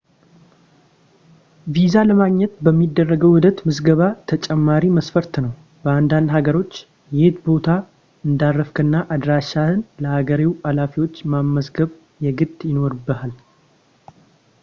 [1.73, 6.73] ቪዛ ለማግኘት በሚደረገው ሂደት ምዝገባ ተጨማሪ መስፈርት ነው በአንዳንድ ሀገሮች
[7.19, 7.67] የት ቦታ
[8.29, 11.91] እንዳረፍክና አድራሻህን ለሀገሬው ሀላፊዎች ማስመዝገብ
[12.27, 13.33] የግድ ይኖርብሃል